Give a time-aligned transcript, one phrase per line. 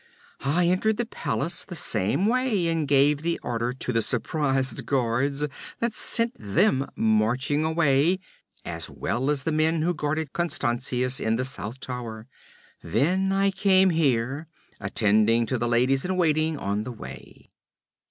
[0.39, 5.45] I entered the palace the same way, and gave the order to the surprised guards
[5.77, 8.17] that sent them marching away,
[8.65, 12.27] as well as the men who guarded Constantius in the south tower.
[12.81, 14.47] Then I came here,
[14.79, 17.51] attending to the ladies in waiting on the way.'